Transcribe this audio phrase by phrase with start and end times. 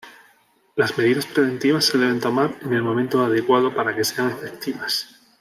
[0.77, 5.15] Las medidas preventivas se deben tomar en el momento adecuado para que sean efectivas.